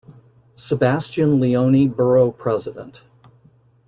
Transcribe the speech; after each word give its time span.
Sebastian 0.55 1.39
Leone 1.39 1.87
Borough 1.87 2.31
President. 2.31 3.03